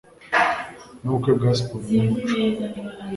[1.01, 2.35] nubukwe bwa siporo numuco